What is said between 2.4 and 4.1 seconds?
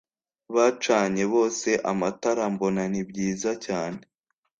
mbona ni byiza cyane